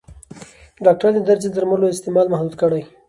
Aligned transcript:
ډاکټران 0.85 1.13
د 1.15 1.19
درد 1.27 1.41
ضد 1.43 1.53
درملو 1.55 1.91
استعمال 1.93 2.27
محدود 2.33 2.55
کړی. 2.61 2.81